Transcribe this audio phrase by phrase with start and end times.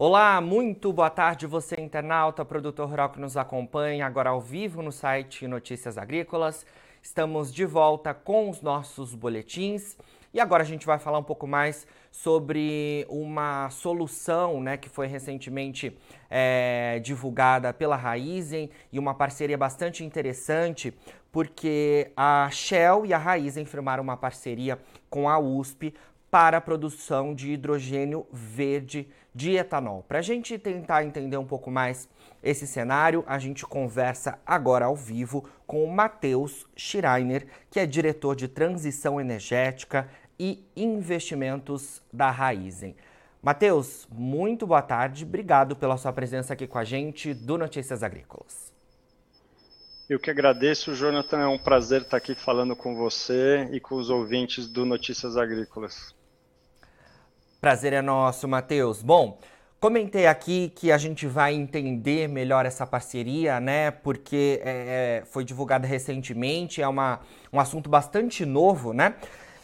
[0.00, 4.92] Olá, muito boa tarde você internauta, produtor rural que nos acompanha agora ao vivo no
[4.92, 6.64] site Notícias Agrícolas.
[7.02, 9.96] Estamos de volta com os nossos boletins
[10.32, 15.08] e agora a gente vai falar um pouco mais sobre uma solução né, que foi
[15.08, 15.98] recentemente
[16.30, 20.94] é, divulgada pela Raizen e uma parceria bastante interessante,
[21.32, 24.78] porque a Shell e a Raizen firmaram uma parceria
[25.10, 25.92] com a USP
[26.30, 30.04] para a produção de hidrogênio verde de etanol.
[30.06, 32.08] Para a gente tentar entender um pouco mais
[32.42, 38.36] esse cenário, a gente conversa agora ao vivo com o Matheus Schreiner, que é diretor
[38.36, 42.94] de transição energética e investimentos da Raizen.
[43.42, 48.72] Matheus, muito boa tarde, obrigado pela sua presença aqui com a gente do Notícias Agrícolas.
[50.08, 51.38] Eu que agradeço, Jonathan.
[51.38, 56.17] É um prazer estar aqui falando com você e com os ouvintes do Notícias Agrícolas.
[57.60, 59.02] Prazer é nosso, Matheus.
[59.02, 59.36] Bom,
[59.80, 63.90] comentei aqui que a gente vai entender melhor essa parceria, né?
[63.90, 67.18] Porque é, é, foi divulgada recentemente, é uma,
[67.52, 69.16] um assunto bastante novo, né?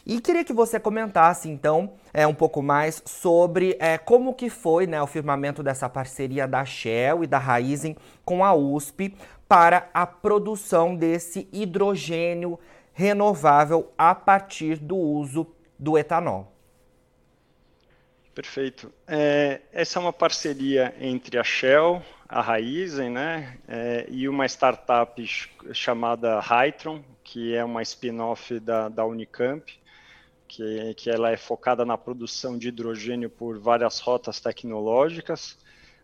[0.04, 4.88] E queria que você comentasse, então, é, um pouco mais sobre é, como que foi
[4.88, 9.14] né, o firmamento dessa parceria da Shell e da Raizen com a USP
[9.48, 12.58] para a produção desse hidrogênio
[12.92, 15.46] renovável a partir do uso
[15.78, 16.53] do etanol.
[18.34, 18.92] Perfeito.
[19.06, 25.24] É, essa é uma parceria entre a Shell, a Raizen, né, é, e uma startup
[25.72, 29.72] chamada Hytron, que é uma spin-off da, da Unicamp,
[30.48, 35.56] que, que ela é focada na produção de hidrogênio por várias rotas tecnológicas.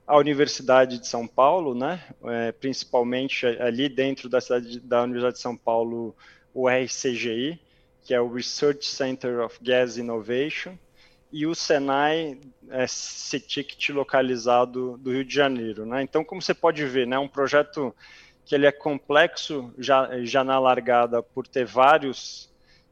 [0.06, 5.42] A Universidade de São Paulo, né, é, principalmente ali dentro da cidade da Universidade de
[5.42, 6.14] São Paulo,
[6.54, 7.60] o RCGI,
[8.04, 10.78] que é o Research Center of Gas Innovation,
[11.32, 15.86] e o Senai é, CETICT localizado do Rio de Janeiro.
[15.86, 16.02] Né?
[16.02, 17.94] Então, como você pode ver, é né, um projeto
[18.44, 22.50] que ele é complexo já, já na largada por ter vários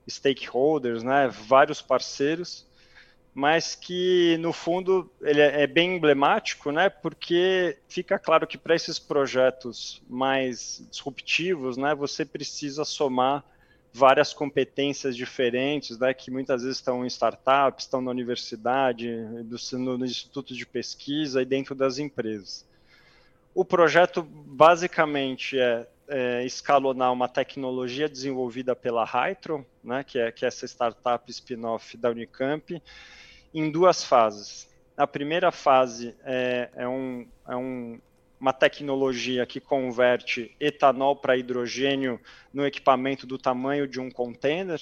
[0.08, 2.66] stakeholders, né, vários parceiros,
[3.34, 8.74] mas que no fundo ele é, é bem emblemático, né, porque fica claro que para
[8.74, 13.44] esses projetos mais disruptivos, né, você precisa somar
[13.98, 19.10] várias competências diferentes, né, que muitas vezes estão em startups, estão na universidade,
[19.72, 22.64] no, no instituto de pesquisa e dentro das empresas.
[23.52, 30.44] O projeto basicamente é, é escalonar uma tecnologia desenvolvida pela Hytro, né, que, é, que
[30.44, 32.80] é essa startup spin-off da Unicamp,
[33.52, 34.68] em duas fases.
[34.96, 38.00] A primeira fase é, é, um, é um
[38.40, 42.20] uma tecnologia que converte etanol para hidrogênio
[42.52, 44.80] no equipamento do tamanho de um container.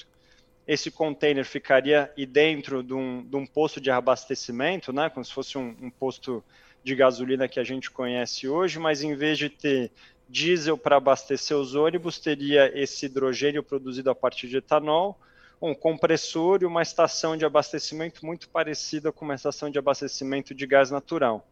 [0.66, 5.56] Esse container ficaria dentro de um, de um posto de abastecimento, né, como se fosse
[5.56, 6.44] um, um posto
[6.84, 9.90] de gasolina que a gente conhece hoje, mas em vez de ter
[10.28, 15.18] diesel para abastecer os ônibus, teria esse hidrogênio produzido a partir de etanol,
[15.62, 20.66] um compressor e uma estação de abastecimento muito parecida com uma estação de abastecimento de
[20.66, 21.46] gás natural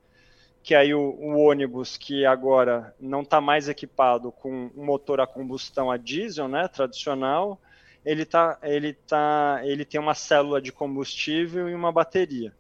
[0.65, 5.27] que aí o, o ônibus que agora não está mais equipado com um motor a
[5.27, 7.61] combustão a diesel, né, tradicional,
[8.03, 12.51] ele tá, ele tá, ele tem uma célula de combustível e uma bateria.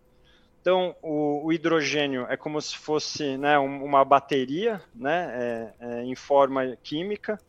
[0.60, 6.15] Então, o, o hidrogênio é como se fosse né, uma bateria, né, é, é, em
[6.15, 7.41] forma química,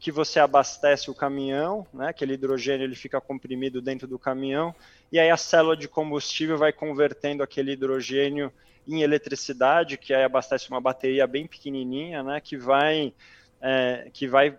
[0.00, 4.74] que você abastece o caminhão, né, aquele hidrogênio ele fica comprimido dentro do caminhão,
[5.12, 8.50] e aí a célula de combustível vai convertendo aquele hidrogênio
[8.88, 13.12] em eletricidade, que aí abastece uma bateria bem pequenininha, né, que vai,
[13.60, 14.58] é, que vai,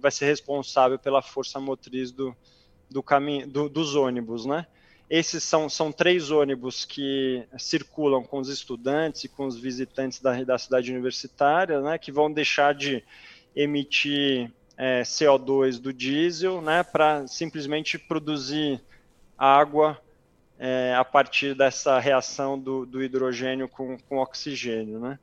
[0.00, 2.36] vai ser responsável pela força motriz do,
[2.90, 4.66] do caminho, do, dos ônibus, né.
[5.08, 10.42] Esses são, são três ônibus que circulam com os estudantes e com os visitantes da,
[10.42, 13.04] da cidade universitária, né, que vão deixar de
[13.54, 18.82] emitir é, CO2 do diesel, né, para simplesmente produzir
[19.38, 20.00] água
[20.66, 24.98] é, a partir dessa reação do, do hidrogênio com, com oxigênio.
[24.98, 25.18] Né?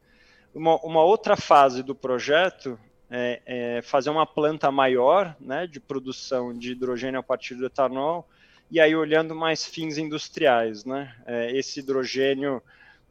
[0.54, 2.80] Uma, uma, outra fase do projeto
[3.10, 8.30] é, é, fazer uma planta maior né, de produção de hidrogênio a partir do etanol,
[8.70, 10.86] e aí olhando mais fins industriais.
[10.86, 11.12] Né?
[11.26, 12.62] É, esse hidrogênio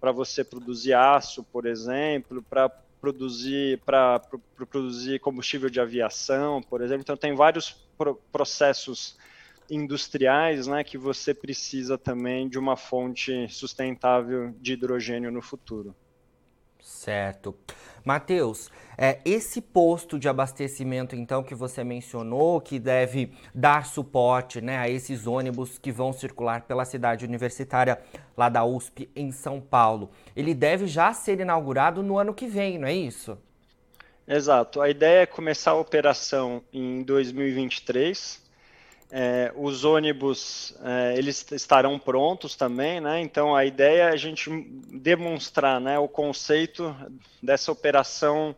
[0.00, 2.68] para você produzir aço, por exemplo, para
[3.00, 4.20] produzir para
[4.70, 7.02] produzir combustível de aviação, por exemplo.
[7.02, 9.18] Então tem vários pro, processos
[9.70, 15.94] industriais, né, que você precisa também de uma fonte sustentável de hidrogênio no futuro.
[16.80, 17.54] Certo.
[18.04, 24.78] Matheus, é, esse posto de abastecimento, então, que você mencionou, que deve dar suporte né,
[24.78, 28.00] a esses ônibus que vão circular pela cidade universitária
[28.36, 32.78] lá da USP em São Paulo, ele deve já ser inaugurado no ano que vem,
[32.78, 33.38] não é isso?
[34.26, 34.80] Exato.
[34.80, 38.39] A ideia é começar a operação em 2023.
[39.12, 43.20] É, os ônibus é, eles estarão prontos também, né?
[43.20, 44.48] Então a ideia é a gente
[44.92, 46.94] demonstrar, né, o conceito
[47.42, 48.54] dessa operação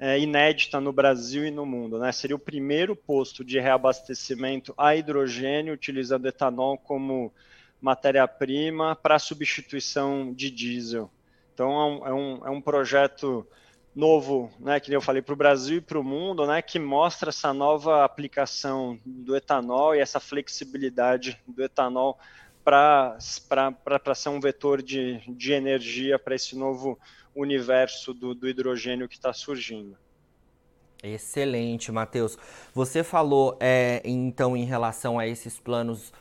[0.00, 2.12] é, inédita no Brasil e no mundo, né?
[2.12, 7.30] Seria o primeiro posto de reabastecimento a hidrogênio utilizando etanol como
[7.80, 11.10] matéria-prima para substituição de diesel.
[11.52, 11.70] Então
[12.06, 13.46] é um, é um é projeto
[13.94, 17.28] novo, né, que eu falei para o Brasil e para o mundo, né, que mostra
[17.28, 22.18] essa nova aplicação do etanol e essa flexibilidade do etanol
[22.64, 23.18] para
[24.14, 26.98] ser um vetor de, de energia para esse novo
[27.34, 29.96] universo do, do hidrogênio que está surgindo.
[31.02, 32.38] Excelente, Matheus.
[32.72, 36.12] Você falou é, então em relação a esses planos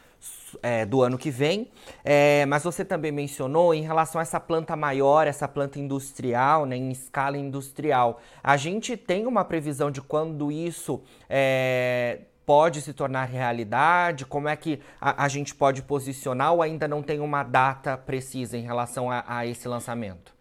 [0.61, 1.67] é, do ano que vem.
[2.03, 6.75] É, mas você também mencionou em relação a essa planta maior, essa planta industrial, né,
[6.75, 8.21] em escala industrial.
[8.43, 14.25] A gente tem uma previsão de quando isso é, pode se tornar realidade?
[14.25, 18.57] Como é que a, a, gente pode posicionar ou ainda não tem uma data precisa
[18.57, 20.33] em relação a, a esse lançamento?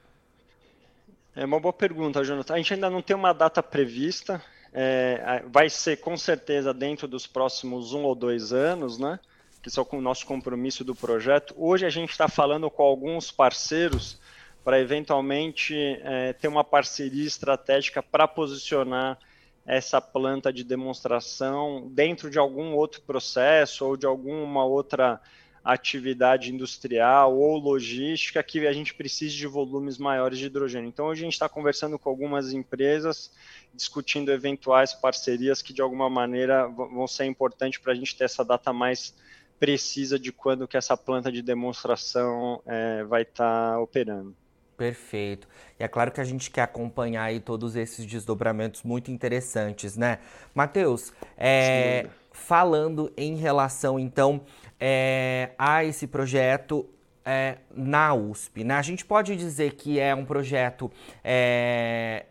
[1.34, 2.54] É uma boa pergunta, Jonathan.
[2.54, 4.42] A gente ainda não tem uma data prevista.
[4.74, 9.18] É, vai ser com certeza dentro dos próximos um ou dois anos, né?
[9.62, 11.54] Que são o nosso compromisso do projeto.
[11.56, 14.18] Hoje a gente está falando com alguns parceiros
[14.64, 19.18] para eventualmente é, ter uma parceria estratégica para posicionar
[19.64, 25.20] essa planta de demonstração dentro de algum outro processo ou de alguma outra
[25.64, 30.88] atividade industrial ou logística que a gente precise de volumes maiores de hidrogênio.
[30.88, 33.30] Então, a gente está conversando com algumas empresas,
[33.72, 38.44] discutindo eventuais parcerias que, de alguma maneira, vão ser importantes para a gente ter essa
[38.44, 39.14] data mais
[39.62, 44.34] precisa de quando que essa planta de demonstração é, vai estar tá operando.
[44.76, 45.46] Perfeito.
[45.78, 50.18] E é claro que a gente quer acompanhar aí todos esses desdobramentos muito interessantes, né?
[50.52, 54.40] Matheus, é, falando em relação, então,
[54.80, 56.84] é, a esse projeto
[57.24, 58.74] é, na USP, né?
[58.74, 60.90] A gente pode dizer que é um projeto
[61.22, 62.26] é,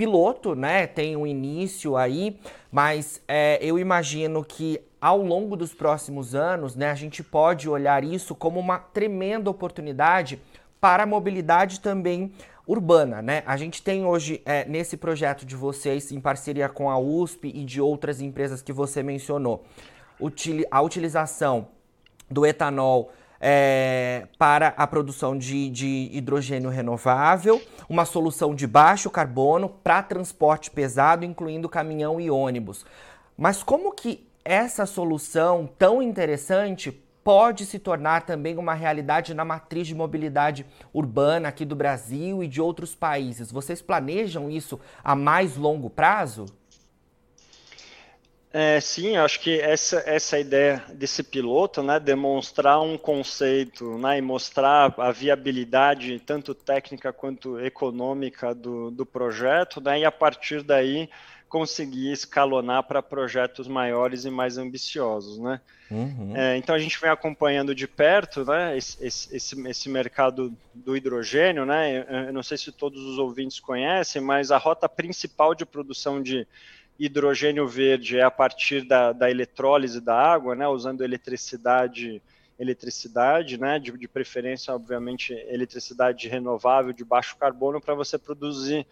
[0.00, 0.86] piloto, né?
[0.86, 2.40] Tem um início aí,
[2.72, 8.02] mas é, eu imagino que ao longo dos próximos anos, né, a gente pode olhar
[8.02, 10.40] isso como uma tremenda oportunidade
[10.80, 12.32] para a mobilidade também
[12.66, 13.42] urbana, né?
[13.44, 17.62] A gente tem hoje é, nesse projeto de vocês, em parceria com a USP e
[17.62, 19.66] de outras empresas que você mencionou,
[20.70, 21.68] a utilização
[22.30, 29.68] do etanol é, para a produção de, de, hidrogênio renovável, uma solução de baixo carbono
[29.68, 32.84] para transporte pesado, incluindo caminhão e ônibus.
[33.36, 36.92] Mas como que essa solução tão interessante
[37.22, 42.48] pode se tornar também uma realidade na matriz de mobilidade urbana aqui do Brasil e
[42.48, 43.52] de outros países.
[43.52, 46.46] Vocês planejam isso a mais longo prazo?
[48.52, 54.20] É, sim, acho que essa, essa ideia desse piloto, né, demonstrar um conceito né, e
[54.20, 61.08] mostrar a viabilidade, tanto técnica quanto econômica do, do projeto, né, e a partir daí
[61.48, 65.60] conseguir escalonar para projetos maiores e mais ambiciosos, né?
[65.90, 66.36] Uhum.
[66.36, 71.66] É, então a gente vem acompanhando de perto, né, esse, esse, esse mercado do hidrogênio,
[71.66, 72.06] né?
[72.28, 76.46] Eu não sei se todos os ouvintes conhecem, mas a rota principal de produção de
[77.00, 80.68] hidrogênio verde é a partir da, da eletrólise da água, né?
[80.68, 82.22] Usando eletricidade
[82.58, 88.86] eletricidade, né, de, de preferência, obviamente, eletricidade renovável de baixo carbono para você produzir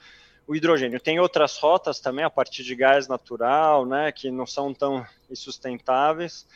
[0.47, 0.99] o hidrogênio.
[0.99, 6.47] Tem outras rotas também a partir de gás natural, né, que não são tão sustentáveis.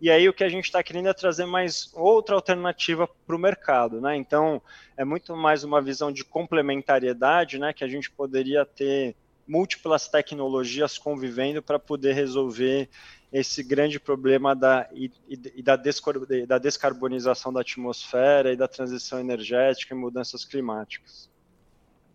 [0.00, 3.38] E aí o que a gente está querendo é trazer mais outra alternativa para o
[3.38, 4.16] mercado, né?
[4.16, 4.60] Então
[4.96, 7.72] é muito mais uma visão de complementariedade, né?
[7.72, 9.14] Que a gente poderia ter
[9.46, 12.88] múltiplas tecnologias convivendo para poder resolver
[13.32, 15.76] esse grande problema da, e, e da,
[16.46, 21.31] da descarbonização da atmosfera e da transição energética e mudanças climáticas.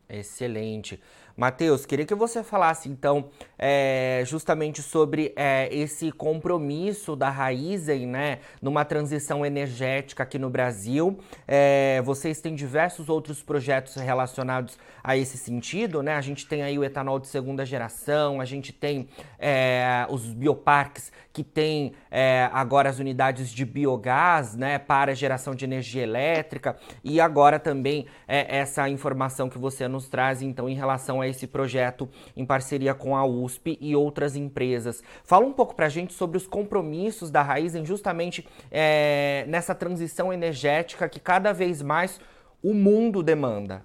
[0.10, 1.00] Excelente.
[1.38, 8.40] Matheus, queria que você falasse então é, justamente sobre é, esse compromisso da Raizen, né,
[8.60, 11.20] numa transição energética aqui no Brasil.
[11.48, 16.16] É, vocês têm diversos outros projetos relacionados a esse sentido, né?
[16.16, 21.12] A gente tem aí o etanol de segunda geração, a gente tem é, os bioparques
[21.32, 27.22] que tem é, agora as unidades de biogás, né, para geração de energia elétrica e
[27.22, 32.08] agora também é, essa informação que você nos traz então em relação a esse projeto
[32.36, 35.04] em parceria com a USP e outras empresas.
[35.24, 40.32] Fala um pouco para a gente sobre os compromissos da Raizen justamente é, nessa transição
[40.32, 42.22] energética que cada vez mais
[42.62, 43.84] o mundo demanda.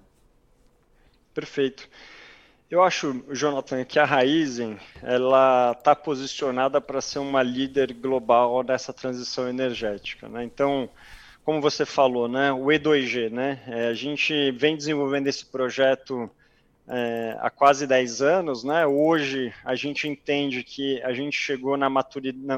[1.33, 1.89] Perfeito.
[2.69, 8.93] Eu acho, Jonathan, que a Raizen ela está posicionada para ser uma líder global dessa
[8.93, 10.27] transição energética.
[10.27, 10.43] Né?
[10.43, 10.89] Então,
[11.43, 16.29] como você falou, né, o E2G, né, é, a gente vem desenvolvendo esse projeto
[16.87, 18.85] é, há quase 10 anos, né?
[18.85, 21.89] Hoje a gente entende que a gente chegou na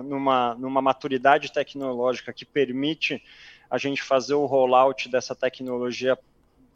[0.04, 3.22] numa, numa maturidade tecnológica que permite
[3.70, 6.18] a gente fazer o rollout dessa tecnologia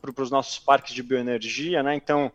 [0.02, 1.96] para os nossos parques de bioenergia, né?
[1.96, 2.32] Então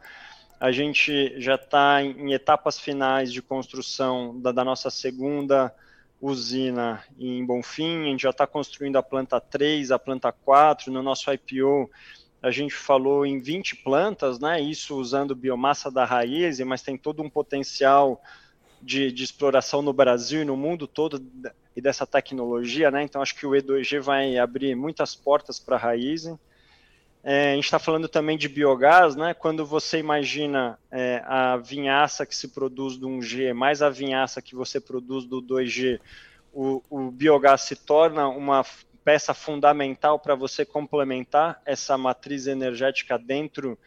[0.59, 5.73] a gente já está em, etapas finais de construção da, da nossa segunda
[6.21, 11.03] usina em Bonfim, a gente já está construindo a planta 3, a planta 4, no
[11.03, 11.91] nosso IPO
[12.45, 14.61] a gente falou em 20 plantas, né?
[14.61, 18.23] Isso usando biomassa da raiz, mas tem todo um potencial
[18.83, 21.27] de, de, exploração no Brasil e no mundo todo
[21.75, 23.03] e dessa tecnologia, né?
[23.03, 26.27] Então acho que o E2G vai abrir muitas portas para a raiz.
[27.27, 29.33] É, a gente está falando também de biogás, né?
[29.33, 34.55] Quando você imagina é, a vinhaça que se produz do 1G mais a vinhaça que
[34.55, 35.99] você produz do 2G,
[36.53, 38.63] o, o biogás se torna uma
[39.03, 43.79] peça fundamental para você complementar essa matriz energética dentro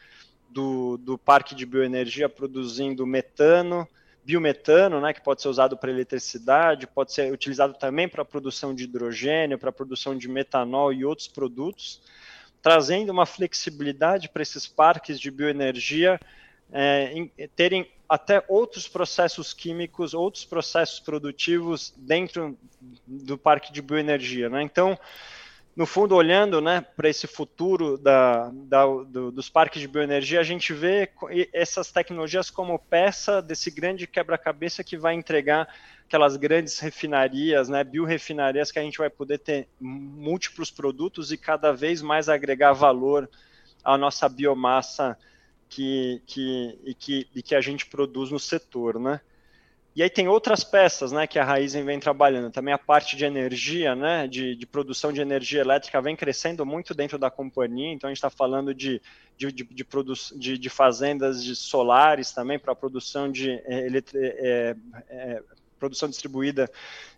[0.50, 3.88] do, do parque de bioenergia, produzindo metano,
[4.24, 8.74] biometano, né, que pode ser usado para eletricidade, pode ser utilizado também para a produção
[8.74, 12.01] de hidrogênio, para a produção de metanol e outros produtos,
[12.62, 16.20] trazendo uma flexibilidade para esses parques de bioenergia
[16.72, 22.58] é, em, terem até outros processos químicos, outros processos produtivos dentro
[23.06, 24.50] do parque de bioenergia.
[24.50, 24.62] Né?
[24.64, 24.98] Então,
[25.77, 30.43] no fundo, olhando né, para esse futuro da, da, do, dos parques de bioenergia, a
[30.43, 31.07] gente vê
[31.53, 35.72] essas tecnologias como peça desse grande quebra-cabeça que vai entregar
[36.03, 41.72] aquelas grandes refinarias, né, biorefinarias, que a gente vai poder ter múltiplos produtos e cada
[41.72, 43.29] vez mais agregar valor
[43.84, 45.15] à nossa biomassa
[45.69, 49.22] que, que, e, que, e que a gente produz no setor, né?
[49.98, 52.51] E aí tem outras peças, né, que a Raizen vem trabalhando.
[52.51, 56.94] Também a parte de energia, né, de, de produção de energia elétrica vem crescendo muito
[56.94, 57.92] dentro da companhia.
[57.92, 59.01] Então a gente está falando de,
[59.36, 59.86] de, de, de,
[60.36, 64.75] de, de fazendas de solares também para produção de é, é,
[65.10, 65.44] é,
[65.80, 66.70] produção distribuída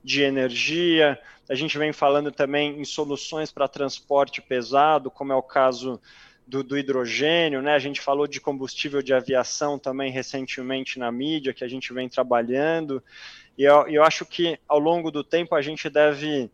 [0.01, 1.19] de energia.
[1.49, 5.99] A gente vem falando também em soluções para transporte pesado, como é o caso
[6.49, 7.73] do, do, hidrogênio, né?
[7.73, 12.09] A gente falou de combustível de aviação também recentemente na mídia, que a gente vem
[12.09, 13.03] trabalhando.
[13.55, 16.49] E eu, eu acho que ao longo do tempo a gente deve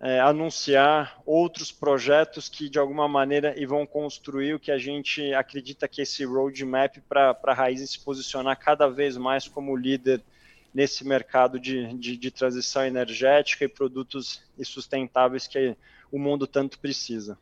[0.00, 5.32] é, anunciar outros projetos que de alguma maneira e vão construir o que a gente
[5.34, 10.20] acredita que esse roadmap para a raiz se posicionar cada vez mais como líder
[10.74, 15.76] nesse mercado de, de, de transição energética e produtos sustentáveis que
[16.10, 17.38] o mundo tanto precisa.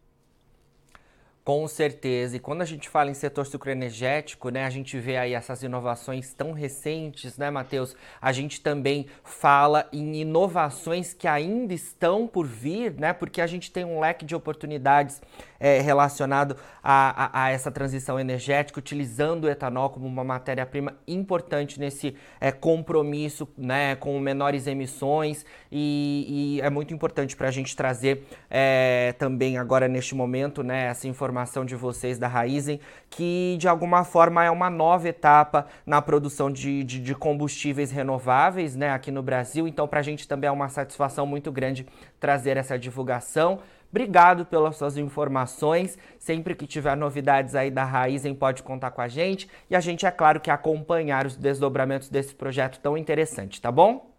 [1.46, 2.36] Com certeza.
[2.36, 6.34] E quando a gente fala em setor sucroenergético, né, a gente vê aí essas inovações
[6.34, 7.94] tão recentes, né, Matheus?
[8.20, 13.12] A gente também fala em inovações que ainda estão por vir, né?
[13.12, 15.22] Porque a gente tem um leque de oportunidades
[15.60, 21.78] é, relacionado a, a, a, essa transição energética, utilizando o etanol como uma matéria-prima importante
[21.78, 25.46] nesse é, compromisso, né, com menores emissões.
[25.70, 30.86] E, e é muito importante para a gente trazer é, também agora neste momento, né,
[30.86, 35.66] essa informação informação de vocês da Raizen, que de alguma forma é uma nova etapa
[35.84, 39.68] na produção de, de, de combustíveis renováveis né, aqui no Brasil.
[39.68, 41.86] Então, para a gente também é uma satisfação muito grande
[42.18, 43.60] trazer essa divulgação.
[43.90, 45.98] Obrigado pelas suas informações.
[46.18, 49.46] Sempre que tiver novidades aí da Raizen, pode contar com a gente.
[49.68, 54.10] E a gente, é claro, que acompanhar os desdobramentos desse projeto tão interessante, tá bom?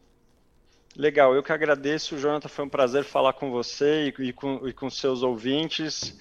[0.96, 2.48] Legal, eu que agradeço, Jonathan.
[2.48, 6.18] Foi um prazer falar com você e, com, e com seus ouvintes.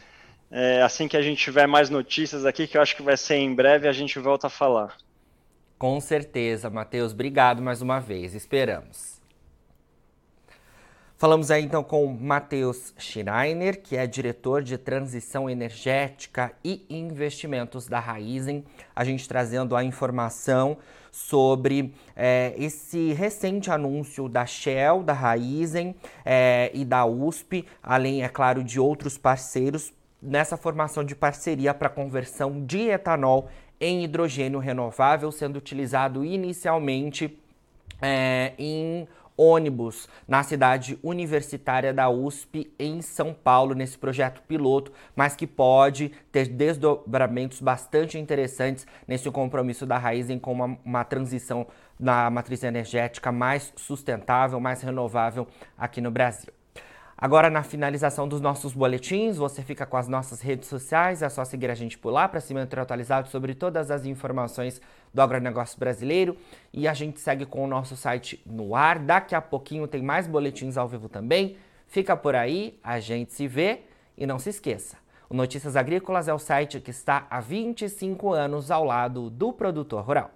[0.50, 3.36] É, assim que a gente tiver mais notícias aqui, que eu acho que vai ser
[3.36, 4.96] em breve, a gente volta a falar.
[5.78, 7.12] Com certeza, Matheus.
[7.12, 8.34] Obrigado mais uma vez.
[8.34, 9.16] Esperamos.
[11.18, 17.98] Falamos aí então com Matheus Schreiner, que é diretor de transição energética e investimentos da
[17.98, 18.62] Raizen,
[18.94, 20.76] a gente trazendo a informação
[21.10, 28.28] sobre é, esse recente anúncio da Shell, da Raizen é, e da USP, além, é
[28.28, 29.94] claro, de outros parceiros
[30.26, 33.48] nessa formação de parceria para conversão de etanol
[33.80, 37.38] em hidrogênio renovável, sendo utilizado inicialmente
[38.02, 39.06] é, em
[39.36, 46.10] ônibus na cidade universitária da USP em São Paulo, nesse projeto piloto, mas que pode
[46.32, 51.66] ter desdobramentos bastante interessantes nesse compromisso da Raizen com uma, uma transição
[51.98, 56.55] na matriz energética mais sustentável, mais renovável aqui no Brasil.
[57.18, 61.46] Agora, na finalização dos nossos boletins, você fica com as nossas redes sociais, é só
[61.46, 64.82] seguir a gente por lá para se manter atualizado sobre todas as informações
[65.14, 66.36] do agronegócio brasileiro.
[66.74, 68.98] E a gente segue com o nosso site no ar.
[68.98, 71.56] Daqui a pouquinho tem mais boletins ao vivo também.
[71.86, 74.98] Fica por aí, a gente se vê e não se esqueça.
[75.30, 80.04] O Notícias Agrícolas é o site que está há 25 anos ao lado do produtor
[80.04, 80.35] rural.